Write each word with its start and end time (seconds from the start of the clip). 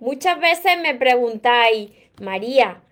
Muchas 0.00 0.40
veces 0.40 0.78
me 0.82 0.94
preguntáis, 0.94 1.90
María, 2.20 2.82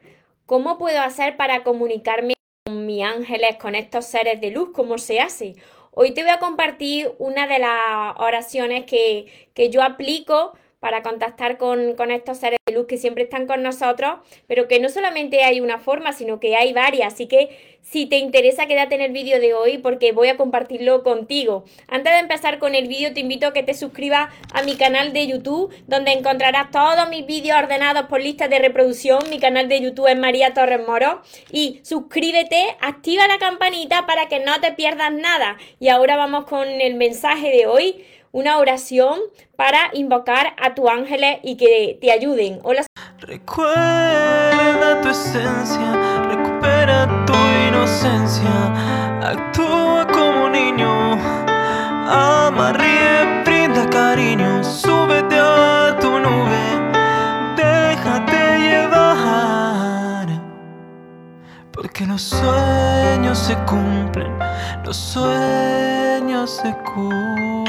¿cómo 0.47 0.79
puedo 0.79 1.01
hacer 1.01 1.37
para 1.37 1.65
comunicarme 1.65 2.35
con 2.65 2.87
mis 2.87 3.03
ángeles, 3.03 3.57
con 3.57 3.75
estos 3.75 4.07
seres 4.07 4.41
de 4.41 4.51
luz? 4.51 4.71
¿Cómo 4.73 4.99
se 4.99 5.19
hace? 5.19 5.57
Hoy 5.91 6.15
te 6.15 6.23
voy 6.23 6.31
a 6.31 6.39
compartir 6.39 7.13
una 7.19 7.49
de 7.49 7.59
las 7.59 8.15
oraciones 8.19 8.85
que, 8.87 9.51
que 9.53 9.69
yo 9.69 9.83
aplico 9.83 10.57
para 10.83 11.05
contactar 11.05 11.59
con, 11.59 11.95
estos 12.11 12.39
seres 12.39 12.59
de 12.67 12.75
luz 12.75 12.89
que 12.89 12.97
siempre 12.97 13.23
están 13.23 13.47
con 13.47 13.63
nosotros, 13.63 14.15
pero 14.49 14.67
que 14.67 14.81
no 14.81 14.89
solamente 14.89 15.45
hay 15.45 15.61
una 15.61 15.79
forma, 15.79 16.13
sino 16.13 16.41
que 16.41 16.57
hay 16.57 16.73
varias. 16.73 17.15
Así 17.15 17.29
que 17.29 17.79
si 17.83 18.07
te 18.07 18.19
interesa, 18.19 18.67
quédate 18.67 18.97
en 18.97 19.01
el 19.01 19.13
vídeo 19.13 19.39
de 19.39 19.55
hoy 19.55 19.79
porque 19.79 20.11
voy 20.11 20.27
a 20.27 20.37
compartirlo 20.37 21.05
contigo. 21.05 21.65
Antes 21.87 22.13
de 22.13 22.19
empezar 22.19 22.59
con 22.59 22.75
el 22.75 22.89
vídeo, 22.89 23.15
te 23.15 23.21
invito 23.21 23.47
a 23.47 23.53
que 23.53 23.63
te 23.63 23.75
suscribas 23.75 24.35
a 24.53 24.63
mi 24.65 24.75
canal 24.77 25.13
de 25.13 25.29
YouTube, 25.29 25.73
donde 25.87 26.15
encontrarás 26.15 26.73
todos 26.73 27.09
mis 27.11 27.27
vídeos 27.27 27.57
ordenados 27.57 28.07
por 28.07 28.21
listas 28.21 28.51
de 28.51 28.59
reproducción. 28.59 29.21
Mi 29.31 29.39
canal 29.39 29.69
de 29.69 29.81
YouTube 29.81 30.09
es 30.09 30.19
María 30.19 30.53
Torres 30.53 30.85
Moro. 30.85 31.23
Y 31.53 31.79
suscríbete, 31.85 32.77
activa 32.81 33.29
la 33.29 33.39
campanita 33.39 34.05
para 34.05 34.27
que 34.27 34.41
no 34.41 34.61
te 34.61 34.73
pierdas 34.73 35.13
nada. 35.13 35.59
Y 35.79 35.91
ahora 35.91 36.17
vamos 36.17 36.45
con 36.47 36.67
el 36.67 36.97
mensaje 36.97 37.51
de 37.51 37.67
hoy 37.67 38.05
una 38.33 38.59
oración 38.59 39.21
para 39.57 39.91
invocar 39.93 40.55
a 40.61 40.75
tus 40.75 40.89
ángeles 40.89 41.39
y 41.43 41.57
que 41.57 41.99
te 42.01 42.11
ayuden. 42.11 42.61
Hola. 42.65 42.85
Recuerda 43.19 45.01
tu 45.01 45.11
esencia, 45.11 46.23
recupera 46.29 47.25
tu 47.27 47.35
inocencia, 47.69 49.21
actúa 49.23 50.07
como 50.09 50.49
niño, 50.49 51.13
ama, 52.09 52.73
ríe, 52.73 53.43
brinda 53.45 53.89
cariño, 53.91 54.65
súbete 54.65 55.37
a 55.39 55.97
tu 56.01 56.19
nube, 56.19 56.65
déjate 57.55 58.59
llevar, 58.59 60.27
porque 61.71 62.07
los 62.07 62.23
sueños 62.23 63.39
se 63.39 63.55
cumplen, 63.67 64.37
los 64.85 64.97
sueños 64.97 66.51
se 66.51 66.75
cumplen. 66.83 67.62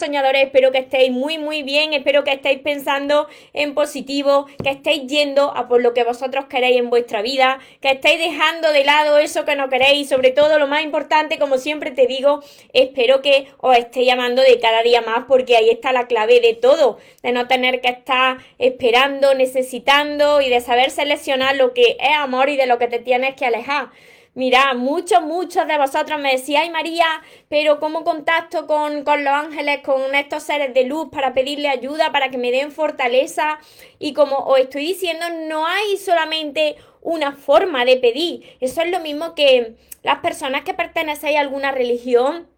Soñadores, 0.00 0.44
espero 0.44 0.72
que 0.72 0.78
estéis 0.78 1.10
muy 1.12 1.36
muy 1.36 1.62
bien, 1.62 1.92
espero 1.92 2.24
que 2.24 2.32
estéis 2.32 2.60
pensando 2.60 3.28
en 3.52 3.74
positivo, 3.74 4.46
que 4.62 4.70
estéis 4.70 5.06
yendo 5.06 5.54
a 5.54 5.68
por 5.68 5.82
lo 5.82 5.92
que 5.92 6.04
vosotros 6.04 6.46
queréis 6.46 6.78
en 6.78 6.88
vuestra 6.88 7.20
vida, 7.20 7.58
que 7.82 7.90
estéis 7.90 8.18
dejando 8.18 8.72
de 8.72 8.84
lado 8.84 9.18
eso 9.18 9.44
que 9.44 9.56
no 9.56 9.68
queréis, 9.68 10.08
sobre 10.08 10.30
todo 10.30 10.58
lo 10.58 10.66
más 10.66 10.82
importante, 10.82 11.38
como 11.38 11.58
siempre 11.58 11.90
te 11.90 12.06
digo, 12.06 12.42
espero 12.72 13.20
que 13.20 13.48
os 13.58 13.76
estéis 13.76 14.06
llamando 14.06 14.40
de 14.40 14.58
cada 14.58 14.82
día 14.82 15.02
más 15.02 15.26
porque 15.28 15.56
ahí 15.56 15.68
está 15.68 15.92
la 15.92 16.06
clave 16.06 16.40
de 16.40 16.54
todo, 16.54 16.98
de 17.22 17.32
no 17.32 17.46
tener 17.46 17.82
que 17.82 17.88
estar 17.88 18.38
esperando, 18.58 19.34
necesitando 19.34 20.40
y 20.40 20.48
de 20.48 20.60
saber 20.60 20.90
seleccionar 20.90 21.56
lo 21.56 21.74
que 21.74 21.98
es 22.00 22.16
amor 22.16 22.48
y 22.48 22.56
de 22.56 22.66
lo 22.66 22.78
que 22.78 22.88
te 22.88 23.00
tienes 23.00 23.34
que 23.34 23.44
alejar. 23.44 23.90
Mira, 24.34 24.74
muchos, 24.74 25.22
muchos 25.22 25.66
de 25.66 25.76
vosotros 25.76 26.20
me 26.20 26.32
decían, 26.32 26.62
ay 26.62 26.70
María, 26.70 27.06
pero 27.48 27.80
¿cómo 27.80 28.04
contacto 28.04 28.68
con, 28.68 29.02
con, 29.02 29.24
los 29.24 29.34
ángeles, 29.34 29.80
con 29.80 30.14
estos 30.14 30.44
seres 30.44 30.72
de 30.72 30.84
luz 30.84 31.08
para 31.10 31.34
pedirle 31.34 31.68
ayuda, 31.68 32.12
para 32.12 32.30
que 32.30 32.38
me 32.38 32.52
den 32.52 32.70
fortaleza? 32.70 33.58
Y 33.98 34.12
como 34.12 34.36
os 34.38 34.60
estoy 34.60 34.86
diciendo, 34.86 35.26
no 35.48 35.66
hay 35.66 35.96
solamente 35.96 36.76
una 37.02 37.32
forma 37.32 37.84
de 37.84 37.96
pedir. 37.96 38.56
Eso 38.60 38.82
es 38.82 38.90
lo 38.90 39.00
mismo 39.00 39.34
que 39.34 39.74
las 40.04 40.20
personas 40.20 40.62
que 40.62 40.74
pertenecen 40.74 41.36
a 41.36 41.40
alguna 41.40 41.72
religión 41.72 42.48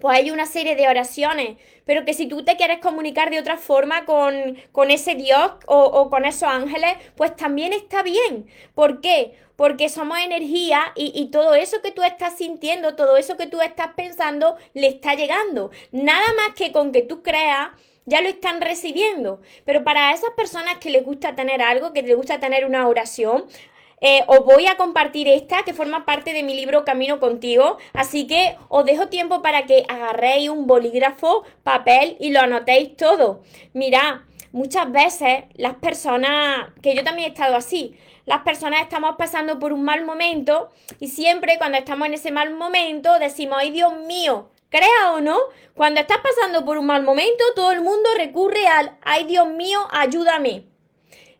pues 0.00 0.18
hay 0.18 0.30
una 0.30 0.46
serie 0.46 0.76
de 0.76 0.88
oraciones, 0.88 1.56
pero 1.84 2.04
que 2.04 2.14
si 2.14 2.26
tú 2.26 2.44
te 2.44 2.56
quieres 2.56 2.78
comunicar 2.78 3.30
de 3.30 3.38
otra 3.38 3.56
forma 3.56 4.04
con, 4.04 4.56
con 4.72 4.90
ese 4.90 5.14
Dios 5.14 5.52
o, 5.66 5.78
o, 5.78 6.10
con 6.10 6.24
esos 6.24 6.44
ángeles, 6.44 6.96
pues 7.16 7.34
también 7.36 7.72
está 7.72 8.02
bien. 8.02 8.46
¿Por 8.74 9.00
qué? 9.00 9.38
Porque 9.56 9.88
somos 9.88 10.18
energía 10.18 10.92
y, 10.96 11.12
y 11.14 11.30
todo 11.30 11.54
eso 11.54 11.82
que 11.82 11.92
tú 11.92 12.02
estás 12.02 12.36
sintiendo, 12.36 12.96
todo 12.96 13.16
eso 13.16 13.36
que 13.36 13.46
tú 13.46 13.60
estás 13.60 13.88
pensando, 13.94 14.56
le 14.74 14.88
está 14.88 15.14
llegando. 15.14 15.70
Nada 15.92 16.26
más 16.36 16.54
que 16.56 16.72
con 16.72 16.92
que 16.92 17.02
tú 17.02 17.22
creas 17.22 17.70
ya 18.04 18.20
lo 18.20 18.28
están 18.28 18.60
recibiendo. 18.60 19.40
Pero 19.64 19.84
para 19.84 20.12
esas 20.12 20.30
personas 20.30 20.78
que 20.78 20.90
les 20.90 21.04
gusta 21.04 21.34
tener 21.34 21.62
algo, 21.62 21.92
que 21.92 22.02
les 22.02 22.16
gusta 22.16 22.40
tener 22.40 22.64
una 22.64 22.88
oración, 22.88 23.44
eh, 24.04 24.24
os 24.26 24.44
voy 24.44 24.66
a 24.66 24.76
compartir 24.76 25.28
esta 25.28 25.62
que 25.62 25.72
forma 25.72 26.04
parte 26.04 26.32
de 26.32 26.42
mi 26.42 26.54
libro 26.56 26.84
Camino 26.84 27.20
contigo. 27.20 27.78
Así 27.92 28.26
que 28.26 28.56
os 28.68 28.84
dejo 28.84 29.06
tiempo 29.06 29.42
para 29.42 29.64
que 29.64 29.84
agarréis 29.88 30.50
un 30.50 30.66
bolígrafo, 30.66 31.44
papel 31.62 32.16
y 32.18 32.30
lo 32.30 32.40
anotéis 32.40 32.96
todo. 32.96 33.42
Mirad, 33.74 34.22
muchas 34.50 34.90
veces 34.90 35.44
las 35.54 35.74
personas, 35.76 36.70
que 36.82 36.96
yo 36.96 37.04
también 37.04 37.28
he 37.28 37.32
estado 37.32 37.54
así, 37.54 37.96
las 38.26 38.42
personas 38.42 38.82
estamos 38.82 39.14
pasando 39.16 39.60
por 39.60 39.72
un 39.72 39.84
mal 39.84 40.04
momento 40.04 40.70
y 40.98 41.06
siempre 41.06 41.56
cuando 41.58 41.78
estamos 41.78 42.08
en 42.08 42.14
ese 42.14 42.32
mal 42.32 42.52
momento 42.54 43.20
decimos, 43.20 43.58
ay 43.60 43.70
Dios 43.70 43.92
mío, 44.06 44.50
crea 44.68 45.12
o 45.12 45.20
no, 45.20 45.38
cuando 45.74 46.00
estás 46.00 46.18
pasando 46.18 46.64
por 46.64 46.76
un 46.76 46.86
mal 46.86 47.04
momento 47.04 47.44
todo 47.54 47.70
el 47.70 47.82
mundo 47.82 48.08
recurre 48.16 48.66
al, 48.66 48.96
ay 49.02 49.26
Dios 49.26 49.46
mío, 49.46 49.86
ayúdame. 49.92 50.64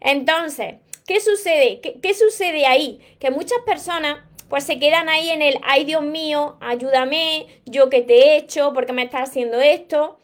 Entonces, 0.01 0.77
¿Qué 1.13 1.21
sucede? 1.21 1.83
¿Qué, 1.83 2.15
sucede 2.15 2.65
ahí? 2.65 2.99
Que 3.21 3.31
muchas 3.31 3.59
personas 3.67 4.21
pues 4.49 4.65
se 4.65 4.79
quedan 4.79 5.11
ahí 5.11 5.29
en 5.29 5.43
el, 5.43 5.61
ay 5.63 5.85
Dios 5.85 6.03
mío, 6.03 6.57
ayúdame, 6.63 7.49
yo 7.67 7.91
que 7.91 8.01
te 8.01 8.15
he 8.15 8.37
hecho, 8.39 8.73
porque 8.73 8.95
me 8.95 9.03
estás 9.03 9.29
haciendo 9.29 9.61
esto 9.61 10.19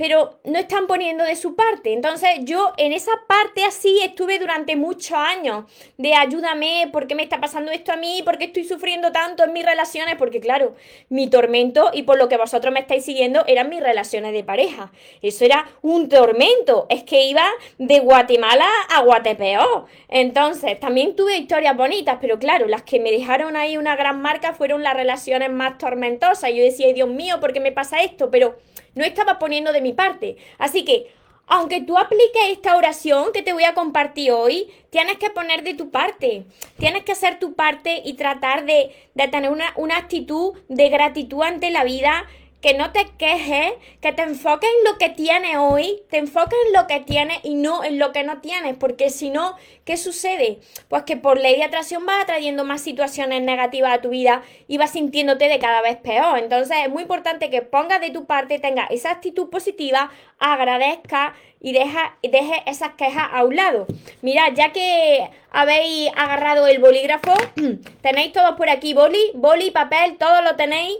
pero 0.00 0.40
no 0.44 0.58
están 0.58 0.86
poniendo 0.86 1.24
de 1.24 1.36
su 1.36 1.54
parte. 1.54 1.92
Entonces 1.92 2.30
yo 2.44 2.72
en 2.78 2.94
esa 2.94 3.12
parte 3.28 3.64
así 3.64 4.00
estuve 4.02 4.38
durante 4.38 4.74
muchos 4.74 5.12
años 5.12 5.66
de 5.98 6.14
ayúdame, 6.14 6.88
¿por 6.90 7.06
qué 7.06 7.14
me 7.14 7.22
está 7.22 7.38
pasando 7.38 7.70
esto 7.70 7.92
a 7.92 7.96
mí? 7.96 8.22
¿Por 8.24 8.38
qué 8.38 8.46
estoy 8.46 8.64
sufriendo 8.64 9.12
tanto 9.12 9.44
en 9.44 9.52
mis 9.52 9.62
relaciones? 9.62 10.16
Porque 10.16 10.40
claro, 10.40 10.74
mi 11.10 11.28
tormento 11.28 11.90
y 11.92 12.04
por 12.04 12.16
lo 12.16 12.30
que 12.30 12.38
vosotros 12.38 12.72
me 12.72 12.80
estáis 12.80 13.04
siguiendo 13.04 13.44
eran 13.46 13.68
mis 13.68 13.82
relaciones 13.82 14.32
de 14.32 14.42
pareja. 14.42 14.90
Eso 15.20 15.44
era 15.44 15.68
un 15.82 16.08
tormento. 16.08 16.86
Es 16.88 17.04
que 17.04 17.24
iba 17.24 17.44
de 17.76 18.00
Guatemala 18.00 18.70
a 18.88 19.02
Guatepeor. 19.02 19.84
Entonces 20.08 20.80
también 20.80 21.14
tuve 21.14 21.36
historias 21.36 21.76
bonitas, 21.76 22.16
pero 22.22 22.38
claro, 22.38 22.68
las 22.68 22.84
que 22.84 23.00
me 23.00 23.10
dejaron 23.12 23.54
ahí 23.54 23.76
una 23.76 23.96
gran 23.96 24.22
marca 24.22 24.54
fueron 24.54 24.82
las 24.82 24.94
relaciones 24.94 25.50
más 25.50 25.76
tormentosas. 25.76 26.50
Yo 26.54 26.62
decía, 26.62 26.90
Dios 26.94 27.10
mío, 27.10 27.38
¿por 27.38 27.52
qué 27.52 27.60
me 27.60 27.70
pasa 27.70 28.00
esto? 28.00 28.30
Pero 28.30 28.56
no 28.94 29.04
estaba 29.04 29.38
poniendo 29.38 29.72
de 29.72 29.80
mi 29.80 29.89
parte. 29.92 30.36
Así 30.58 30.84
que, 30.84 31.12
aunque 31.46 31.80
tú 31.82 31.98
apliques 31.98 32.48
esta 32.50 32.76
oración 32.76 33.32
que 33.32 33.42
te 33.42 33.52
voy 33.52 33.64
a 33.64 33.74
compartir 33.74 34.30
hoy, 34.30 34.68
tienes 34.90 35.18
que 35.18 35.30
poner 35.30 35.64
de 35.64 35.74
tu 35.74 35.90
parte. 35.90 36.44
Tienes 36.78 37.02
que 37.02 37.12
hacer 37.12 37.40
tu 37.40 37.54
parte 37.54 38.02
y 38.04 38.14
tratar 38.14 38.66
de, 38.66 38.94
de 39.14 39.28
tener 39.28 39.50
una, 39.50 39.72
una 39.76 39.96
actitud 39.96 40.54
de 40.68 40.88
gratitud 40.88 41.42
ante 41.42 41.70
la 41.70 41.82
vida, 41.82 42.24
que 42.60 42.74
no 42.74 42.92
te 42.92 43.06
quejes, 43.18 43.72
que 44.00 44.12
te 44.12 44.22
enfoques 44.22 44.68
en 44.78 44.92
lo 44.92 44.98
que 44.98 45.08
tienes 45.08 45.56
hoy, 45.56 46.02
te 46.10 46.18
enfoques 46.18 46.58
en 46.66 46.72
lo 46.74 46.86
que 46.86 47.00
tienes 47.00 47.38
y 47.42 47.54
no 47.54 47.84
en 47.84 47.98
lo 47.98 48.12
que 48.12 48.22
no 48.22 48.40
tienes, 48.40 48.76
porque 48.76 49.10
si 49.10 49.30
no, 49.30 49.56
¿qué 49.84 49.96
sucede? 49.96 50.58
Pues 50.88 51.04
que 51.04 51.16
por 51.16 51.38
ley 51.38 51.56
de 51.56 51.64
atracción 51.64 52.04
vas 52.04 52.22
atrayendo 52.22 52.64
más 52.64 52.82
situaciones 52.82 53.42
negativas 53.42 53.94
a 53.94 54.00
tu 54.02 54.10
vida 54.10 54.42
y 54.68 54.76
vas 54.76 54.92
sintiéndote 54.92 55.48
de 55.48 55.58
cada 55.58 55.80
vez 55.80 55.96
peor. 55.96 56.38
Entonces 56.38 56.76
es 56.84 56.90
muy 56.90 57.02
importante 57.02 57.48
que 57.48 57.62
pongas 57.62 58.00
de 58.00 58.10
tu 58.10 58.26
parte, 58.26 58.58
tengas 58.58 58.90
esa 58.90 59.10
actitud 59.10 59.48
positiva, 59.48 60.10
agradezca 60.38 61.34
y 61.60 61.72
deja, 61.72 62.16
deje 62.22 62.62
esas 62.66 62.94
quejas 62.94 63.28
a 63.32 63.44
un 63.44 63.56
lado. 63.56 63.86
Mirad, 64.20 64.52
ya 64.54 64.72
que 64.72 65.30
habéis 65.50 66.10
agarrado 66.14 66.66
el 66.66 66.78
bolígrafo, 66.78 67.34
tenéis 68.02 68.32
todos 68.32 68.56
por 68.56 68.68
aquí 68.68 68.92
boli, 68.92 69.30
boli, 69.34 69.70
papel, 69.70 70.18
todo 70.18 70.42
lo 70.42 70.56
tenéis 70.56 70.98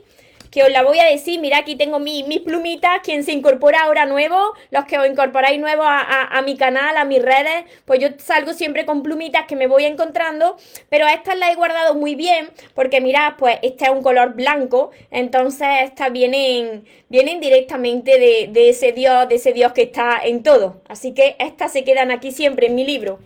que 0.50 0.62
os 0.62 0.70
la 0.70 0.82
voy 0.82 0.99
a 0.99 1.05
decir. 1.05 1.41
Mira, 1.41 1.58
aquí 1.58 1.76
tengo 1.76 1.99
mis 1.99 2.41
plumitas. 2.41 3.00
Quien 3.02 3.25
se 3.25 3.32
incorpora 3.32 3.82
ahora 3.82 4.06
nuevo, 4.06 4.55
los 4.70 4.85
que 4.85 4.99
os 4.99 5.06
incorporáis 5.06 5.61
nuevo 5.61 5.82
a, 5.85 6.43
mi 6.44 6.56
canal, 6.56 6.97
a 6.97 7.05
mis 7.05 7.23
redes, 7.23 7.64
pues 7.85 8.00
yo 8.00 8.08
salgo 8.19 8.52
siempre 8.52 8.85
con 8.85 9.02
plumitas 9.02 9.47
que 9.47 9.56
me 9.56 9.67
voy 9.67 9.85
encontrando. 9.85 10.56
Pero 10.88 11.06
estas 11.06 11.37
las 11.37 11.52
he 11.52 11.55
guardado 11.55 11.94
muy 11.94 12.14
bien, 12.14 12.50
porque 12.75 13.00
mirad, 13.00 13.35
pues 13.38 13.58
este 13.62 13.85
es 13.85 13.91
un 13.91 14.02
color 14.02 14.35
blanco. 14.35 14.91
Entonces 15.11 15.69
estas 15.85 16.12
vienen, 16.12 16.85
vienen 17.08 17.41
directamente 17.41 18.19
de, 18.19 18.49
de 18.50 18.70
ese 18.70 18.93
Dios, 18.93 19.29
de 19.29 19.37
ese 19.37 19.52
Dios 19.52 19.73
que 19.73 19.82
está 19.82 20.20
en 20.23 20.43
todo. 20.43 20.82
Así 20.88 21.14
que 21.14 21.37
estas 21.38 21.73
se 21.73 21.85
quedan 21.85 22.11
aquí 22.11 22.32
siempre 22.32 22.67
en 22.67 22.75
mi 22.75 22.85
libro. 22.85 23.20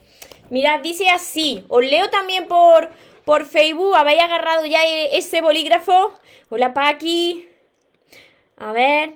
Mirad, 0.50 0.80
dice 0.80 1.08
así. 1.08 1.64
Os 1.68 1.84
leo 1.84 2.10
también 2.10 2.46
por, 2.46 2.90
por 3.24 3.46
Facebook. 3.46 3.94
¿Habéis 3.96 4.22
agarrado 4.22 4.66
ya 4.66 4.84
e, 4.84 5.16
ese 5.16 5.40
bolígrafo? 5.40 6.18
Hola 6.50 6.74
Paqui. 6.74 7.48
A 8.56 8.72
ver. 8.72 9.14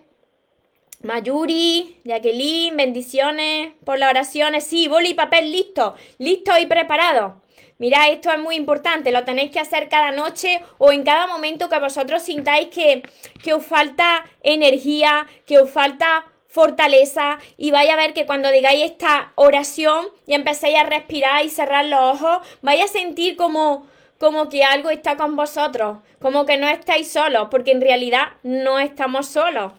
Mayuri, 1.02 2.00
Jacqueline, 2.04 2.76
bendiciones 2.76 3.72
por 3.84 3.98
las 3.98 4.10
oraciones. 4.10 4.64
Sí, 4.64 4.88
boli 4.88 5.10
y 5.10 5.14
papel 5.14 5.52
listo, 5.52 5.94
listo 6.18 6.58
y 6.58 6.66
preparado. 6.66 7.40
Mira, 7.78 8.08
esto 8.08 8.32
es 8.32 8.40
muy 8.40 8.56
importante, 8.56 9.12
lo 9.12 9.24
tenéis 9.24 9.52
que 9.52 9.60
hacer 9.60 9.88
cada 9.88 10.10
noche 10.10 10.60
o 10.78 10.90
en 10.90 11.04
cada 11.04 11.28
momento 11.28 11.68
que 11.68 11.78
vosotros 11.78 12.22
sintáis 12.22 12.68
que, 12.68 13.02
que 13.40 13.54
os 13.54 13.64
falta 13.64 14.24
energía, 14.42 15.28
que 15.46 15.60
os 15.60 15.70
falta 15.70 16.26
fortaleza 16.48 17.38
y 17.56 17.70
vaya 17.70 17.92
a 17.92 17.96
ver 17.96 18.14
que 18.14 18.26
cuando 18.26 18.50
digáis 18.50 18.82
esta 18.82 19.32
oración 19.36 20.08
y 20.26 20.34
empecéis 20.34 20.76
a 20.76 20.82
respirar 20.82 21.44
y 21.44 21.50
cerrar 21.50 21.84
los 21.84 22.20
ojos, 22.20 22.38
vais 22.62 22.82
a 22.82 22.88
sentir 22.88 23.36
como, 23.36 23.86
como 24.18 24.48
que 24.48 24.64
algo 24.64 24.90
está 24.90 25.16
con 25.16 25.36
vosotros, 25.36 25.98
como 26.20 26.44
que 26.44 26.56
no 26.56 26.68
estáis 26.68 27.10
solos, 27.10 27.48
porque 27.50 27.70
en 27.70 27.80
realidad 27.80 28.32
no 28.42 28.78
estamos 28.78 29.28
solos. 29.28 29.72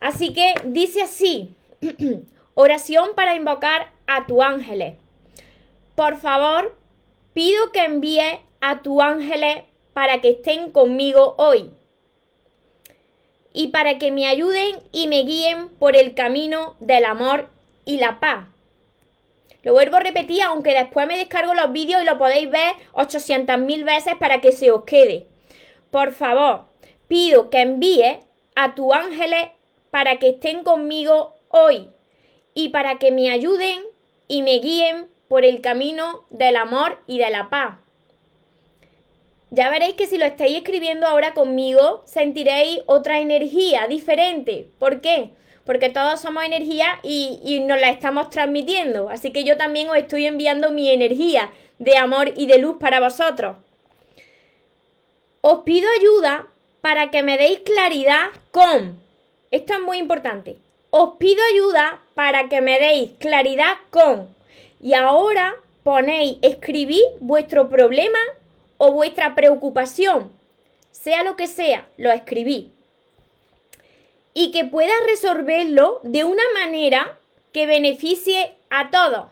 Así 0.00 0.32
que 0.32 0.54
dice 0.64 1.02
así, 1.02 1.54
oración 2.54 3.10
para 3.14 3.34
invocar 3.34 3.92
a 4.06 4.26
tu 4.26 4.42
ángeles. 4.42 4.94
Por 5.94 6.16
favor, 6.16 6.76
pido 7.34 7.72
que 7.72 7.84
envíe 7.84 8.40
a 8.60 8.82
tu 8.82 9.02
ángeles 9.02 9.64
para 9.92 10.20
que 10.20 10.30
estén 10.30 10.70
conmigo 10.70 11.34
hoy 11.38 11.70
y 13.52 13.68
para 13.68 13.98
que 13.98 14.12
me 14.12 14.26
ayuden 14.26 14.76
y 14.92 15.08
me 15.08 15.22
guíen 15.24 15.68
por 15.70 15.96
el 15.96 16.14
camino 16.14 16.76
del 16.80 17.04
amor 17.04 17.50
y 17.84 17.98
la 17.98 18.20
paz. 18.20 18.46
Lo 19.68 19.74
vuelvo 19.74 19.96
a 19.96 20.00
repetir, 20.00 20.40
aunque 20.40 20.72
después 20.72 21.06
me 21.06 21.18
descargo 21.18 21.52
los 21.52 21.72
vídeos 21.72 22.00
y 22.00 22.06
lo 22.06 22.16
podéis 22.16 22.48
ver 22.48 22.72
800.000 22.94 23.84
veces 23.84 24.14
para 24.18 24.40
que 24.40 24.50
se 24.50 24.70
os 24.70 24.84
quede. 24.84 25.26
Por 25.90 26.12
favor, 26.12 26.68
pido 27.06 27.50
que 27.50 27.60
envíe 27.60 28.20
a 28.56 28.74
tus 28.74 28.94
ángeles 28.94 29.48
para 29.90 30.18
que 30.18 30.30
estén 30.30 30.64
conmigo 30.64 31.34
hoy 31.48 31.90
y 32.54 32.70
para 32.70 32.98
que 32.98 33.12
me 33.12 33.30
ayuden 33.30 33.82
y 34.26 34.40
me 34.40 34.58
guíen 34.58 35.10
por 35.28 35.44
el 35.44 35.60
camino 35.60 36.24
del 36.30 36.56
amor 36.56 37.02
y 37.06 37.18
de 37.18 37.28
la 37.28 37.50
paz. 37.50 37.76
Ya 39.50 39.68
veréis 39.68 39.96
que 39.96 40.06
si 40.06 40.16
lo 40.16 40.24
estáis 40.24 40.56
escribiendo 40.56 41.06
ahora 41.06 41.34
conmigo, 41.34 42.04
sentiréis 42.06 42.80
otra 42.86 43.20
energía 43.20 43.86
diferente. 43.86 44.70
¿Por 44.78 45.02
qué? 45.02 45.32
Porque 45.68 45.90
todos 45.90 46.18
somos 46.22 46.44
energía 46.44 46.98
y, 47.02 47.40
y, 47.44 47.60
nos 47.60 47.78
la 47.78 47.90
estamos 47.90 48.30
transmitiendo. 48.30 49.10
Así 49.10 49.32
que 49.32 49.44
yo 49.44 49.58
también 49.58 49.90
os 49.90 49.98
estoy 49.98 50.24
enviando 50.24 50.70
mi 50.70 50.88
energía 50.88 51.50
de 51.78 51.98
amor 51.98 52.32
y 52.36 52.46
de 52.46 52.56
luz 52.56 52.78
para 52.80 53.00
vosotros. 53.00 53.58
Os 55.42 55.58
pido 55.64 55.86
ayuda 56.00 56.46
para 56.80 57.10
que 57.10 57.22
me 57.22 57.36
deis 57.36 57.60
claridad 57.60 58.28
con. 58.50 58.98
Esto 59.50 59.74
es 59.74 59.80
muy 59.80 59.98
importante. 59.98 60.56
Os 60.88 61.18
pido 61.18 61.42
ayuda 61.52 62.00
para 62.14 62.48
que 62.48 62.62
me 62.62 62.80
deis 62.80 63.10
claridad 63.18 63.76
con. 63.90 64.34
Y 64.80 64.94
ahora 64.94 65.54
ponéis, 65.82 66.38
escribí 66.40 67.02
vuestro 67.20 67.68
problema 67.68 68.18
o 68.78 68.92
vuestra 68.92 69.34
preocupación, 69.34 70.32
sea 70.92 71.24
lo 71.24 71.36
que 71.36 71.46
sea, 71.46 71.86
lo 71.98 72.10
escribí. 72.10 72.72
Y 74.34 74.50
que 74.52 74.64
pueda 74.64 74.92
resolverlo 75.06 76.00
de 76.02 76.24
una 76.24 76.42
manera 76.54 77.18
que 77.52 77.66
beneficie 77.66 78.56
a 78.70 78.90
todos. 78.90 79.26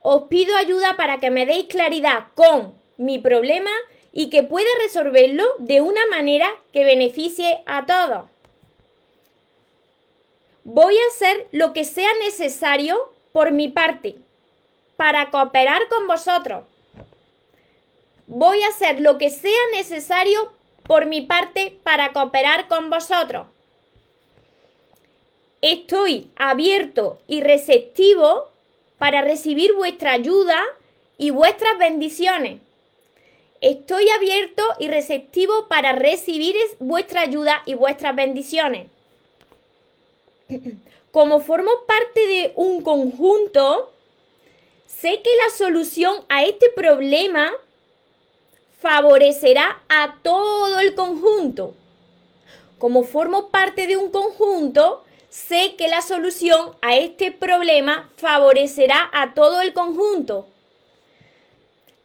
Os 0.00 0.24
pido 0.24 0.56
ayuda 0.56 0.96
para 0.96 1.20
que 1.20 1.30
me 1.30 1.46
deis 1.46 1.66
claridad 1.66 2.28
con 2.34 2.74
mi 2.96 3.18
problema 3.18 3.70
y 4.12 4.30
que 4.30 4.42
pueda 4.42 4.68
resolverlo 4.82 5.44
de 5.58 5.80
una 5.80 6.06
manera 6.06 6.48
que 6.72 6.84
beneficie 6.84 7.62
a 7.66 7.86
todos. 7.86 8.24
Voy 10.64 10.96
a 10.96 11.08
hacer 11.10 11.48
lo 11.52 11.72
que 11.72 11.84
sea 11.84 12.10
necesario 12.24 13.12
por 13.32 13.52
mi 13.52 13.68
parte 13.68 14.16
para 14.96 15.30
cooperar 15.30 15.88
con 15.88 16.06
vosotros 16.06 16.64
voy 18.28 18.62
a 18.62 18.68
hacer 18.68 19.00
lo 19.00 19.18
que 19.18 19.30
sea 19.30 19.58
necesario 19.72 20.52
por 20.88 21.06
mi 21.06 21.20
parte 21.20 21.78
para 21.84 22.12
cooperar 22.12 22.66
con 22.66 22.90
vosotros. 22.90 23.46
Estoy 25.60 26.30
abierto 26.34 27.20
y 27.28 27.42
receptivo 27.42 28.48
para 28.96 29.22
recibir 29.22 29.74
vuestra 29.74 30.12
ayuda 30.12 30.60
y 31.18 31.30
vuestras 31.30 31.78
bendiciones. 31.78 32.60
Estoy 33.60 34.08
abierto 34.08 34.62
y 34.78 34.88
receptivo 34.88 35.68
para 35.68 35.92
recibir 35.92 36.56
vuestra 36.78 37.20
ayuda 37.20 37.62
y 37.66 37.74
vuestras 37.74 38.16
bendiciones. 38.16 38.86
Como 41.12 41.40
formo 41.40 41.70
parte 41.86 42.26
de 42.26 42.52
un 42.54 42.82
conjunto, 42.82 43.92
sé 44.86 45.20
que 45.22 45.30
la 45.44 45.56
solución 45.56 46.24
a 46.28 46.44
este 46.44 46.70
problema 46.70 47.52
favorecerá 48.78 49.80
a 49.88 50.16
todo 50.22 50.78
el 50.78 50.94
conjunto. 50.94 51.74
Como 52.78 53.02
formo 53.02 53.48
parte 53.48 53.86
de 53.86 53.96
un 53.96 54.10
conjunto, 54.10 55.04
sé 55.28 55.74
que 55.76 55.88
la 55.88 56.00
solución 56.00 56.76
a 56.80 56.96
este 56.96 57.32
problema 57.32 58.10
favorecerá 58.16 59.10
a 59.12 59.34
todo 59.34 59.60
el 59.60 59.72
conjunto. 59.72 60.46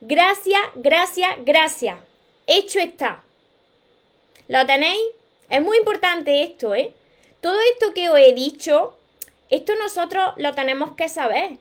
Gracias, 0.02 0.62
gracias, 0.76 1.30
gracias. 1.46 1.98
Hecho 2.48 2.80
está. 2.80 3.24
¿Lo 4.48 4.66
tenéis? 4.66 5.02
Es 5.50 5.62
muy 5.62 5.78
importante 5.78 6.44
esto, 6.44 6.76
¿eh? 6.76 6.94
Todo 7.40 7.58
esto 7.72 7.94
que 7.94 8.10
os 8.10 8.18
he 8.18 8.34
dicho, 8.34 8.98
esto 9.50 9.76
nosotros 9.76 10.34
lo 10.38 10.54
tenemos 10.54 10.96
que 10.96 11.08
saber. 11.08 11.58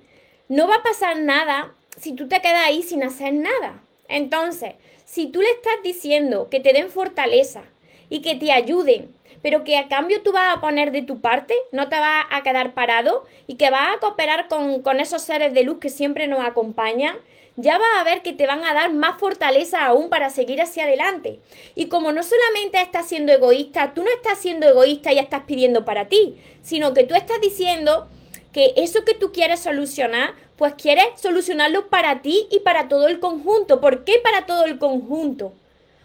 No 0.49 0.67
va 0.67 0.77
a 0.77 0.83
pasar 0.83 1.19
nada 1.19 1.75
si 1.99 2.15
tú 2.15 2.27
te 2.29 2.41
quedas 2.41 2.67
ahí 2.67 2.83
sin 2.83 3.03
hacer 3.03 3.35
nada. 3.35 3.83
Entonces, 4.09 4.75
si 5.13 5.27
tú 5.27 5.43
le 5.43 5.51
estás 5.51 5.75
diciendo 5.85 6.49
que 6.49 6.59
te 6.59 6.73
den 6.73 6.89
fortaleza 6.89 7.65
y 8.09 8.23
que 8.23 8.35
te 8.35 8.51
ayuden, 8.51 9.15
pero 9.43 9.63
que 9.63 9.77
a 9.77 9.87
cambio 9.87 10.23
tú 10.23 10.33
vas 10.33 10.57
a 10.57 10.63
poner 10.63 10.91
de 10.91 11.03
tu 11.03 11.21
parte, 11.21 11.55
no 11.71 11.91
te 11.91 11.97
vas 11.97 12.25
a 12.31 12.43
quedar 12.43 12.73
parado 12.73 13.27
y 13.47 13.57
que 13.57 13.69
vas 13.69 13.95
a 13.95 14.01
cooperar 14.01 14.49
con, 14.49 14.81
con 14.81 15.01
esos 15.01 15.21
seres 15.21 15.53
de 15.53 15.65
luz 15.65 15.81
que 15.81 15.91
siempre 15.91 16.29
nos 16.29 16.41
acompañan, 16.43 17.19
ya 17.57 17.77
vas 17.77 18.01
a 18.01 18.05
ver 18.05 18.23
que 18.23 18.33
te 18.33 18.47
van 18.47 18.65
a 18.65 18.73
dar 18.73 18.95
más 18.95 19.21
fortaleza 19.21 19.85
aún 19.85 20.09
para 20.09 20.31
seguir 20.31 20.63
hacia 20.63 20.85
adelante. 20.85 21.41
Y 21.75 21.89
como 21.89 22.13
no 22.13 22.23
solamente 22.23 22.81
estás 22.81 23.07
siendo 23.07 23.33
egoísta, 23.33 23.93
tú 23.93 24.05
no 24.05 24.09
estás 24.17 24.39
siendo 24.39 24.67
egoísta 24.67 25.13
y 25.13 25.19
estás 25.19 25.43
pidiendo 25.43 25.85
para 25.85 26.09
ti, 26.09 26.39
sino 26.63 26.95
que 26.95 27.05
tú 27.05 27.15
estás 27.15 27.39
diciendo 27.43 28.09
que 28.53 28.75
eso 28.77 29.05
que 29.05 29.15
tú 29.15 29.33
quieres 29.33 29.61
solucionar, 29.61 30.35
pues 30.57 30.75
quieres 30.75 31.07
solucionarlo 31.17 31.89
para 31.89 32.21
ti 32.23 32.47
y 32.51 32.61
para 32.61 32.89
todo 32.89 33.09
el 33.09 33.19
conjunto. 33.19 33.81
¿Por 33.81 34.05
qué 34.05 34.21
para 34.23 34.47
todo 34.47 34.65
el 34.67 34.79
conjunto? 34.79 35.53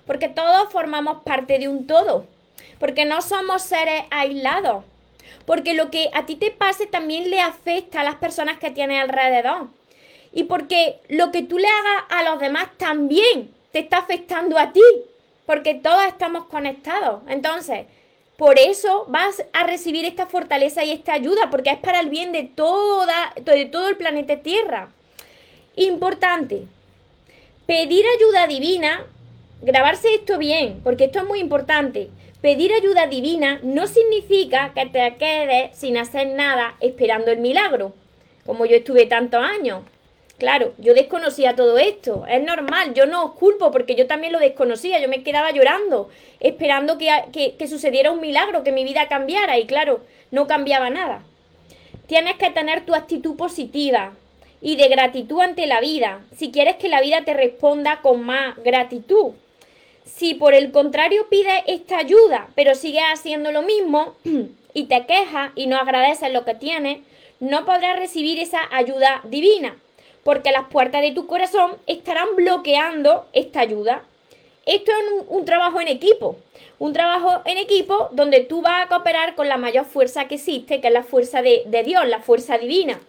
Porque 0.06 0.30
todos 0.30 0.72
formamos 0.72 1.24
parte 1.24 1.60
de 1.60 1.68
un 1.68 1.86
todo. 1.86 2.26
Porque 2.80 3.06
no 3.06 3.22
somos 3.22 3.62
seres 3.62 4.04
aislados. 4.10 4.86
Porque 5.46 5.74
lo 5.74 5.92
que 5.92 6.10
a 6.14 6.26
ti 6.26 6.36
te 6.36 6.52
pase 6.52 6.88
también 6.88 7.30
le 7.30 7.42
afecta 7.42 8.02
a 8.02 8.04
las 8.04 8.16
personas 8.16 8.58
que 8.58 8.72
tienes 8.72 9.02
alrededor. 9.02 9.68
Y 10.32 10.44
porque 10.44 11.02
lo 11.10 11.32
que 11.32 11.44
tú 11.44 11.58
le 11.58 11.68
hagas 11.68 12.04
a 12.10 12.24
los 12.24 12.40
demás 12.40 12.70
también 12.78 13.54
te 13.72 13.80
está 13.80 13.98
afectando 13.98 14.58
a 14.58 14.72
ti. 14.72 14.82
Porque 15.46 15.76
todos 15.76 16.06
estamos 16.06 16.46
conectados. 16.46 17.22
Entonces, 17.28 17.86
por 18.38 18.60
eso 18.60 19.06
vas 19.08 19.44
a 19.52 19.64
recibir 19.64 20.06
esta 20.06 20.28
fortaleza 20.28 20.84
y 20.84 20.92
esta 20.92 21.14
ayuda, 21.14 21.50
porque 21.50 21.72
es 21.72 21.80
para 21.80 22.00
el 22.00 22.10
bien 22.10 22.32
de, 22.32 22.44
toda, 22.44 23.34
de 23.36 23.66
todo 23.66 23.90
el 23.90 23.98
planeta 23.98 24.38
Tierra. 24.38 24.90
Importante, 25.76 26.64
pedir 27.66 28.06
ayuda 28.16 28.46
divina, 28.46 29.06
grabarse 29.62 30.14
esto 30.14 30.38
bien, 30.38 30.82
porque 30.84 31.06
esto 31.06 31.20
es 31.20 31.26
muy 31.26 31.40
importante. 31.40 32.10
Pedir 32.42 32.72
ayuda 32.72 33.08
divina 33.08 33.60
no 33.64 33.88
significa 33.88 34.72
que 34.76 34.86
te 34.86 35.16
quedes 35.18 35.76
sin 35.76 35.98
hacer 35.98 36.28
nada 36.28 36.76
esperando 36.80 37.32
el 37.32 37.40
milagro, 37.40 37.94
como 38.46 38.68
yo 38.68 38.76
estuve 38.76 39.08
tantos 39.08 39.44
años. 39.44 39.82
Claro, 40.38 40.74
yo 40.78 40.94
desconocía 40.94 41.56
todo 41.56 41.80
esto, 41.80 42.28
es 42.28 42.44
normal, 42.44 42.94
yo 42.94 43.08
no 43.08 43.26
os 43.26 43.32
culpo 43.32 43.72
porque 43.72 43.96
yo 43.96 44.06
también 44.06 44.34
lo 44.34 44.40
desconocía, 44.40 45.00
yo 45.00 45.10
me 45.10 45.24
quedaba 45.24 45.50
llorando, 45.50 46.10
esperando 46.40 47.00
que, 47.00 47.10
que, 47.58 47.68
sucediera 47.68 48.12
un 48.12 48.22
milagro, 48.22 48.64
que 48.64 48.72
mi 48.72 48.84
vida 48.84 49.08
cambiara 49.08 49.58
y 49.58 49.66
claro, 49.66 50.02
no 50.30 50.46
cambiaba 50.46 50.92
nada. 50.92 51.24
Tienes 52.06 52.36
que 52.36 52.52
tener 52.52 52.86
tu 52.86 52.94
actitud 52.94 53.36
positiva 53.36 54.14
y 54.62 54.76
de 54.76 54.90
gratitud 54.90 55.42
ante 55.42 55.66
la 55.66 55.82
vida, 55.82 56.22
si 56.36 56.52
quieres 56.52 56.76
que 56.76 56.88
la 56.88 57.02
vida 57.02 57.24
te 57.26 57.34
responda 57.34 58.02
con 58.04 58.24
más 58.24 58.58
gratitud. 58.58 59.34
Si 60.06 60.36
por 60.36 60.54
el 60.54 60.72
contrario 60.72 61.28
pides 61.30 61.64
esta 61.66 61.98
ayuda, 61.98 62.50
pero 62.54 62.76
sigues 62.76 63.04
haciendo 63.12 63.52
lo 63.52 63.64
mismo 63.64 64.16
y 64.76 64.84
te 64.84 65.04
quejas 65.08 65.52
y 65.56 65.66
no 65.66 65.78
agradeces 65.78 66.32
lo 66.32 66.46
que 66.46 66.54
tienes, 66.54 67.00
no 67.40 67.66
podrás 67.66 67.98
recibir 67.98 68.38
esa 68.38 68.62
ayuda 68.72 69.22
divina 69.24 69.78
porque 70.28 70.52
las 70.52 70.68
puertas 70.68 71.02
de 71.02 71.14
tu 71.14 71.26
corazón 71.26 71.72
estarán 71.86 72.36
bloqueando 72.36 73.28
esta 73.32 73.62
ayuda. 73.62 74.04
Esto 74.66 74.92
es 74.92 75.24
un, 75.30 75.46
trabajo 75.46 75.80
en 75.80 75.88
equipo, 75.88 76.36
un 76.80 76.92
trabajo 76.92 77.44
en 77.46 77.58
equipo 77.58 78.10
donde 78.12 78.42
tú 78.42 78.62
vas 78.62 78.84
a 78.84 78.90
cooperar 78.90 79.36
con 79.36 79.48
la 79.48 79.56
mayor 79.56 79.86
fuerza 79.86 80.28
que 80.28 80.36
existe, 80.36 80.82
que 80.82 80.88
es 80.88 80.94
la 80.94 81.04
fuerza 81.04 81.42
de, 81.42 81.64
Dios, 81.86 82.06
la 82.10 82.20
fuerza 82.20 82.58
divina. 82.58 83.00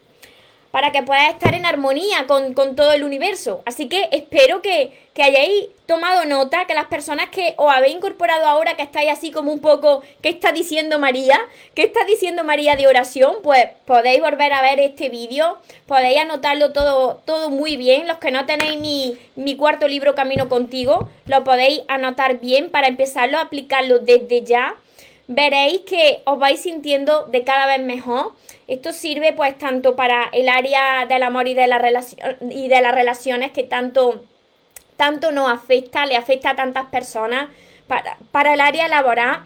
Para 0.70 0.92
que 0.92 1.02
puedas 1.02 1.30
estar 1.30 1.54
en 1.54 1.64
armonía 1.66 2.26
con, 2.26 2.54
todo 2.54 2.92
el 2.92 3.02
universo. 3.02 3.62
Así 3.64 3.88
que 3.88 4.08
espero 4.12 4.60
que, 4.60 4.92
que, 5.14 5.22
hayáis 5.22 5.66
tomado 5.86 6.24
nota, 6.26 6.66
que 6.66 6.74
las 6.74 6.86
personas 6.86 7.30
que 7.30 7.54
os 7.56 7.72
habéis 7.72 7.96
incorporado 7.96 8.46
ahora, 8.46 8.76
que 8.76 8.82
estáis 8.82 9.10
así 9.10 9.30
como 9.30 9.52
un 9.52 9.60
poco, 9.60 10.02
¿qué 10.20 10.28
está 10.28 10.52
diciendo 10.52 10.98
María? 10.98 11.40
¿Qué 11.74 11.82
está 11.82 12.04
diciendo 12.04 12.44
María 12.44 12.76
de 12.76 12.86
oración? 12.86 13.36
Pues 13.42 13.66
podéis 13.86 14.20
volver 14.20 14.52
a 14.52 14.62
ver 14.62 14.78
este 14.80 15.08
vídeo, 15.08 15.58
podéis 15.86 16.18
anotarlo 16.18 16.72
todo, 16.72 17.22
todo 17.24 17.50
muy 17.50 17.76
bien. 17.76 18.06
Los 18.06 18.18
que 18.18 18.30
no 18.30 18.44
tenéis 18.44 18.78
mi, 18.78 19.18
mi 19.36 19.56
cuarto 19.56 19.88
libro 19.88 20.14
Camino 20.14 20.48
contigo, 20.48 21.08
lo 21.26 21.44
podéis 21.44 21.80
anotar 21.88 22.40
bien 22.40 22.70
para 22.70 22.88
empezarlo 22.88 23.38
a 23.38 23.42
aplicarlo 23.42 24.00
desde 24.00 24.42
ya. 24.42 24.76
Veréis 25.28 25.82
que 25.82 26.22
os 26.24 26.38
vais 26.38 26.60
sintiendo 26.60 27.26
de 27.26 27.44
cada 27.44 27.66
vez 27.66 27.80
mejor 27.80 28.32
esto 28.68 28.92
sirve 28.92 29.32
pues 29.32 29.56
tanto 29.56 29.96
para 29.96 30.28
el 30.30 30.46
área 30.50 31.06
del 31.06 31.22
amor 31.22 31.48
y 31.48 31.54
de, 31.54 31.66
la 31.66 32.04
y 32.50 32.68
de 32.68 32.80
las 32.82 32.94
relaciones 32.94 33.50
que 33.50 33.62
tanto, 33.62 34.22
tanto 34.98 35.32
nos 35.32 35.50
afecta, 35.50 36.04
le 36.04 36.16
afecta 36.16 36.50
a 36.50 36.56
tantas 36.56 36.86
personas, 36.86 37.48
para, 37.86 38.18
para 38.30 38.52
el 38.52 38.60
área 38.60 38.86
laboral, 38.86 39.44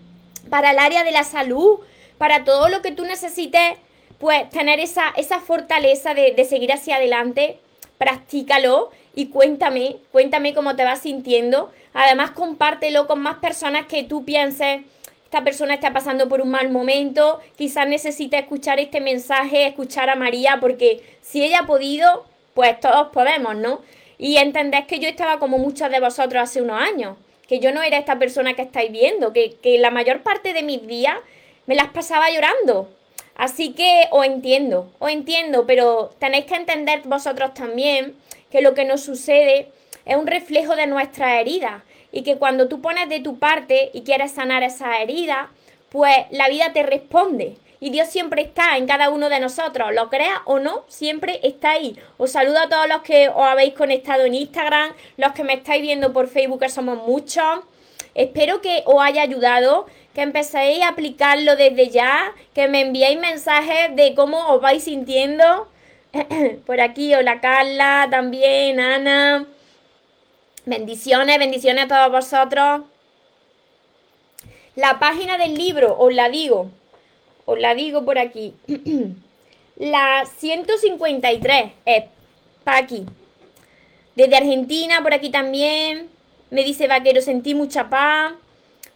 para 0.50 0.72
el 0.72 0.80
área 0.80 1.04
de 1.04 1.12
la 1.12 1.22
salud, 1.22 1.78
para 2.18 2.42
todo 2.42 2.68
lo 2.68 2.82
que 2.82 2.90
tú 2.90 3.04
necesites, 3.04 3.78
pues 4.18 4.50
tener 4.50 4.80
esa, 4.80 5.10
esa 5.16 5.38
fortaleza 5.38 6.12
de, 6.12 6.32
de 6.32 6.44
seguir 6.44 6.72
hacia 6.72 6.96
adelante, 6.96 7.60
practícalo 7.96 8.90
y 9.14 9.26
cuéntame, 9.26 9.98
cuéntame 10.10 10.52
cómo 10.52 10.74
te 10.74 10.82
vas 10.82 11.02
sintiendo. 11.02 11.70
Además, 11.92 12.32
compártelo 12.32 13.06
con 13.06 13.20
más 13.20 13.36
personas 13.36 13.86
que 13.86 14.02
tú 14.02 14.24
pienses 14.24 14.80
esta 15.24 15.42
persona 15.42 15.74
está 15.74 15.92
pasando 15.92 16.28
por 16.28 16.40
un 16.40 16.50
mal 16.50 16.70
momento, 16.70 17.40
quizás 17.56 17.88
necesita 17.88 18.38
escuchar 18.38 18.78
este 18.78 19.00
mensaje, 19.00 19.66
escuchar 19.66 20.08
a 20.08 20.14
María, 20.14 20.58
porque 20.60 21.02
si 21.22 21.42
ella 21.42 21.60
ha 21.60 21.66
podido, 21.66 22.24
pues 22.54 22.78
todos 22.78 23.08
podemos, 23.08 23.56
¿no? 23.56 23.80
Y 24.16 24.36
entendés 24.36 24.86
que 24.86 25.00
yo 25.00 25.08
estaba 25.08 25.38
como 25.38 25.58
muchos 25.58 25.90
de 25.90 25.98
vosotros 26.00 26.42
hace 26.42 26.62
unos 26.62 26.80
años, 26.80 27.16
que 27.48 27.58
yo 27.58 27.72
no 27.72 27.82
era 27.82 27.98
esta 27.98 28.18
persona 28.18 28.54
que 28.54 28.62
estáis 28.62 28.92
viendo, 28.92 29.32
que, 29.32 29.56
que 29.62 29.78
la 29.78 29.90
mayor 29.90 30.22
parte 30.22 30.52
de 30.52 30.62
mis 30.62 30.86
días 30.86 31.16
me 31.66 31.74
las 31.74 31.88
pasaba 31.88 32.30
llorando. 32.30 32.88
Así 33.34 33.72
que 33.72 34.06
os 34.12 34.24
entiendo, 34.24 34.92
os 35.00 35.10
entiendo, 35.10 35.66
pero 35.66 36.14
tenéis 36.20 36.44
que 36.44 36.54
entender 36.54 37.02
vosotros 37.04 37.52
también 37.54 38.14
que 38.50 38.62
lo 38.62 38.74
que 38.74 38.84
nos 38.84 39.00
sucede 39.00 39.72
es 40.04 40.16
un 40.16 40.28
reflejo 40.28 40.76
de 40.76 40.86
nuestras 40.86 41.40
heridas 41.40 41.82
y 42.14 42.22
que 42.22 42.36
cuando 42.36 42.68
tú 42.68 42.80
pones 42.80 43.08
de 43.08 43.18
tu 43.18 43.40
parte 43.40 43.90
y 43.92 44.02
quieres 44.02 44.30
sanar 44.30 44.62
esa 44.62 45.02
herida, 45.02 45.50
pues 45.90 46.16
la 46.30 46.48
vida 46.48 46.72
te 46.72 46.84
responde. 46.84 47.56
Y 47.80 47.90
Dios 47.90 48.08
siempre 48.08 48.40
está 48.40 48.78
en 48.78 48.86
cada 48.86 49.10
uno 49.10 49.28
de 49.28 49.40
nosotros, 49.40 49.92
lo 49.92 50.08
crea 50.08 50.42
o 50.44 50.60
no, 50.60 50.84
siempre 50.86 51.40
está 51.42 51.72
ahí. 51.72 51.98
Os 52.16 52.30
saludo 52.30 52.60
a 52.60 52.68
todos 52.68 52.88
los 52.88 53.02
que 53.02 53.28
os 53.28 53.44
habéis 53.44 53.74
conectado 53.74 54.24
en 54.24 54.34
Instagram, 54.34 54.92
los 55.16 55.32
que 55.32 55.42
me 55.42 55.54
estáis 55.54 55.82
viendo 55.82 56.12
por 56.12 56.28
Facebook, 56.28 56.60
que 56.60 56.68
somos 56.68 56.98
muchos. 57.06 57.60
Espero 58.14 58.60
que 58.62 58.84
os 58.86 59.02
haya 59.02 59.22
ayudado, 59.22 59.86
que 60.14 60.22
empecéis 60.22 60.82
a 60.82 60.88
aplicarlo 60.88 61.56
desde 61.56 61.88
ya, 61.90 62.32
que 62.54 62.68
me 62.68 62.82
enviéis 62.82 63.18
mensajes 63.18 63.94
de 63.96 64.14
cómo 64.14 64.54
os 64.54 64.60
vais 64.62 64.84
sintiendo. 64.84 65.68
por 66.64 66.80
aquí, 66.80 67.12
hola 67.12 67.40
Carla, 67.40 68.06
también 68.08 68.78
Ana. 68.78 69.48
Bendiciones, 70.66 71.38
bendiciones 71.38 71.84
a 71.84 71.88
todos 71.88 72.10
vosotros. 72.10 72.80
La 74.76 74.98
página 74.98 75.36
del 75.36 75.54
libro, 75.56 75.94
os 75.98 76.14
la 76.14 76.30
digo, 76.30 76.70
os 77.44 77.58
la 77.58 77.74
digo 77.74 78.06
por 78.06 78.18
aquí. 78.18 78.54
la 79.76 80.24
153 80.38 81.64
es 81.84 82.04
para 82.64 82.78
aquí. 82.78 83.04
Desde 84.14 84.36
Argentina, 84.36 85.02
por 85.02 85.12
aquí 85.12 85.28
también. 85.28 86.08
Me 86.48 86.64
dice 86.64 86.88
Vaquero, 86.88 87.20
sentí 87.20 87.54
mucha 87.54 87.90
paz. 87.90 88.32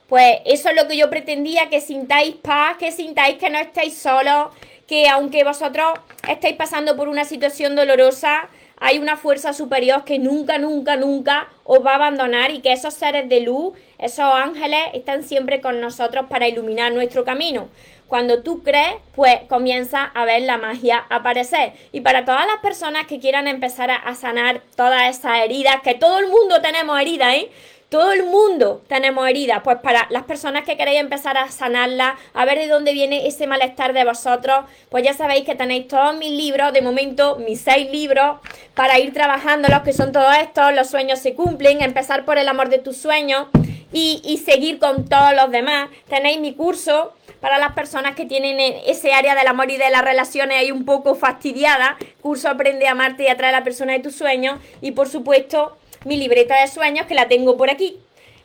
Pues 0.09 0.39
eso 0.47 0.71
es 0.71 0.77
lo 0.77 0.89
que 0.89 0.97
yo 0.97 1.11
pretendía, 1.11 1.69
que 1.69 1.83
sintáis 1.83 2.35
paz, 2.37 2.79
que 2.79 2.93
sintáis 2.93 3.37
que 3.37 3.51
no 3.51 3.59
estáis 3.59 3.95
solos, 3.95 4.55
que 4.87 5.07
aunque 5.07 5.45
vosotros 5.45 5.99
estáis 6.27 6.57
pasando 6.57 6.97
por 6.97 7.09
una 7.09 7.27
situación 7.27 7.77
dolorosa, 7.77 8.49
hay 8.81 8.99
una 8.99 9.17
fuerza 9.17 9.53
superior 9.53 10.05
que 10.05 10.19
nunca, 10.19 10.59
nunca, 10.59 10.97
nunca 10.97 11.49
os 11.65 11.85
va 11.85 11.93
a 11.93 11.97
abandonar 11.97 12.51
y 12.51 12.61
que 12.61 12.73
esos 12.73 12.95
seres 12.95 13.29
de 13.29 13.41
luz, 13.41 13.77
esos 13.99 14.25
ángeles, 14.25 14.81
están 14.95 15.23
siempre 15.23 15.61
con 15.61 15.81
nosotros 15.81 16.27
para 16.29 16.49
iluminar 16.49 16.93
nuestro 16.93 17.25
camino. 17.25 17.69
Cuando 18.07 18.43
tú 18.43 18.63
crees, 18.63 18.95
pues 19.15 19.41
comienza 19.49 20.03
a 20.03 20.25
ver 20.25 20.43
la 20.43 20.57
magia 20.57 21.05
aparecer. 21.11 21.75
Y 21.93 22.01
para 22.01 22.25
todas 22.25 22.47
las 22.47 22.57
personas 22.63 23.07
que 23.07 23.21
quieran 23.21 23.47
empezar 23.47 23.91
a, 23.91 24.15
sanar 24.15 24.63
todas 24.77 25.15
esas 25.15 25.41
heridas, 25.41 25.83
que 25.83 25.95
todo 25.95 26.19
el 26.19 26.29
mundo 26.29 26.63
tenemos 26.63 26.99
heridas, 26.99 27.35
¿eh? 27.35 27.51
Todo 27.89 28.13
el 28.13 28.25
mundo 28.25 28.83
tenemos 28.87 29.27
heridas, 29.27 29.63
pues 29.65 29.79
para 29.79 30.09
las 30.11 30.25
personas 30.25 30.65
que 30.65 30.77
queréis 30.77 31.01
empezar 31.01 31.39
a 31.39 31.51
sanarlas, 31.51 32.19
a 32.35 32.45
ver 32.45 32.59
de 32.59 32.69
dónde 32.69 32.93
viene 32.93 33.27
ese 33.27 33.47
malestar 33.47 33.95
de 33.95 34.05
vosotros, 34.05 34.67
pues 34.91 35.05
ya 35.05 35.15
sabéis 35.15 35.47
que 35.47 35.55
tenéis 35.55 35.89
todos 35.89 36.15
mis 36.15 36.31
libros, 36.33 36.75
de 36.75 36.83
momento 36.83 37.37
mis 37.37 37.63
seis 37.63 37.91
libros, 37.91 38.41
para 38.75 38.99
ir 38.99 39.15
trabajando 39.15 39.69
los 39.69 39.81
que 39.81 39.95
son 39.95 40.13
todos 40.13 40.37
estos, 40.37 40.75
los 40.75 40.91
sueños 40.91 41.19
se 41.21 41.35
cumplen, 41.35 41.81
empezar 41.81 42.27
por 42.27 42.37
el 42.37 42.47
amor 42.49 42.69
de 42.69 42.77
tus 42.77 42.99
sueños 42.99 43.47
y, 43.91 44.21
y 44.23 44.37
seguir 44.37 44.79
con 44.79 45.09
todos 45.09 45.33
los 45.35 45.51
demás. 45.51 45.89
Tenéis 46.11 46.41
mi 46.41 46.53
curso 46.53 47.15
para 47.41 47.57
las 47.57 47.73
personas 47.73 48.15
que 48.15 48.27
tienen 48.27 48.61
ese 48.87 49.15
área 49.15 49.35
del 49.35 49.47
amor 49.47 49.71
y 49.71 49.79
de 49.79 49.89
las 49.89 50.05
relaciones 50.05 50.59
ahí 50.59 50.71
un 50.73 50.85
poco 50.85 51.15
fastidiada, 51.15 51.97
curso 52.21 52.51
Aprende 52.51 52.87
a 52.87 52.91
amarte 52.91 53.23
y 53.23 53.29
atrae 53.29 53.49
a 53.49 53.61
la 53.61 53.65
persona 53.65 53.95
de 53.95 54.01
tus 54.01 54.15
sueños 54.15 54.61
y 54.83 54.91
por 54.91 55.09
supuesto 55.09 55.79
mi 56.05 56.17
libreta 56.17 56.61
de 56.61 56.69
sueños 56.69 57.07
que 57.07 57.15
la 57.15 57.29
tengo 57.29 57.57
por 57.57 57.71
aquí. 57.71 57.99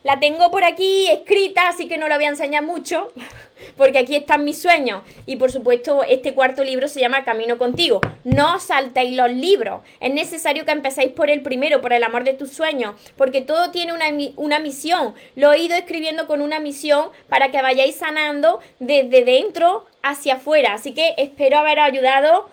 La 0.04 0.20
tengo 0.20 0.52
por 0.52 0.66
aquí 0.66 1.10
escrita, 1.10 1.70
así 1.70 1.88
que 1.88 1.98
no 1.98 2.10
la 2.10 2.18
voy 2.18 2.26
a 2.26 2.30
enseñar 2.30 2.62
mucho, 2.62 3.14
porque 3.78 4.00
aquí 4.00 4.18
están 4.18 4.44
mis 4.44 4.62
sueños. 4.62 5.02
Y 5.26 5.38
por 5.38 5.50
supuesto, 5.50 6.04
este 6.04 6.34
cuarto 6.34 6.62
libro 6.62 6.90
se 6.90 7.00
llama 7.00 7.24
Camino 7.24 7.58
contigo. 7.58 8.02
No 8.26 8.60
saltéis 8.60 9.16
los 9.16 9.32
libros. 9.32 9.82
Es 10.02 10.14
necesario 10.14 10.66
que 10.66 10.74
empecéis 10.74 11.14
por 11.14 11.30
el 11.30 11.42
primero, 11.42 11.80
por 11.80 11.94
el 11.94 12.04
amor 12.04 12.26
de 12.26 12.34
tus 12.34 12.52
sueños, 12.52 12.96
porque 13.16 13.40
todo 13.40 13.72
tiene 13.72 13.94
una, 13.94 14.08
una 14.36 14.60
misión. 14.60 15.16
Lo 15.38 15.54
he 15.54 15.60
ido 15.60 15.76
escribiendo 15.76 16.28
con 16.28 16.42
una 16.42 16.60
misión 16.60 17.08
para 17.30 17.50
que 17.52 17.62
vayáis 17.62 17.96
sanando 17.96 18.60
desde 18.80 19.24
dentro 19.24 19.86
hacia 20.02 20.36
afuera. 20.36 20.74
Así 20.74 20.94
que 20.94 21.14
espero 21.18 21.60
haberos 21.60 21.86
ayudado 21.86 22.50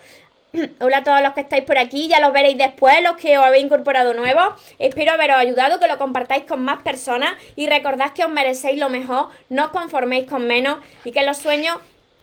Hola 0.81 0.97
a 0.97 1.03
todos 1.03 1.21
los 1.21 1.33
que 1.33 1.41
estáis 1.41 1.63
por 1.63 1.77
aquí, 1.77 2.07
ya 2.07 2.19
los 2.19 2.33
veréis 2.33 2.57
después, 2.57 3.01
los 3.01 3.15
que 3.15 3.37
os 3.37 3.45
habéis 3.45 3.65
incorporado 3.65 4.13
nuevos. 4.13 4.53
Espero 4.79 5.11
haberos 5.11 5.37
ayudado, 5.37 5.79
que 5.79 5.87
lo 5.87 5.97
compartáis 5.97 6.43
con 6.43 6.61
más 6.61 6.81
personas 6.81 7.33
y 7.55 7.67
recordad 7.67 8.11
que 8.11 8.25
os 8.25 8.31
merecéis 8.31 8.79
lo 8.79 8.89
mejor, 8.89 9.29
no 9.49 9.65
os 9.65 9.71
conforméis 9.71 10.29
con 10.29 10.47
menos 10.47 10.79
y 11.05 11.11
que 11.11 11.25
los 11.25 11.37
sueños, 11.37 11.77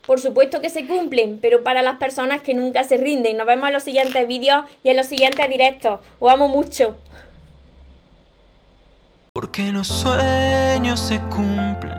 por 0.07 0.21
supuesto 0.21 0.61
que 0.61 0.69
se 0.71 0.87
cumplen, 0.87 1.39
pero 1.41 1.63
para 1.65 1.83
las 1.83 1.97
personas 1.97 2.43
que 2.43 2.55
nunca 2.55 2.85
se 2.85 2.99
rinden. 2.99 3.37
Nos 3.37 3.47
vemos 3.47 3.69
en 3.69 3.75
los 3.75 3.83
siguientes 3.83 4.29
vídeos 4.29 4.65
y 4.83 4.91
en 4.91 4.97
los 4.97 5.07
siguientes 5.07 5.49
directos. 5.49 6.01
Os 6.19 6.33
amo 6.33 6.49
mucho. 6.49 6.97
Porque 9.33 9.71
los 9.71 9.87
sueños 9.87 10.99
se 11.01 11.21
cumplen, 11.31 11.99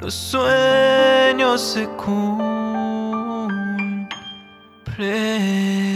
los 0.00 0.14
sueños 0.14 1.60
se 1.60 1.86
cumplen. 1.86 2.69
pray. 5.00 5.89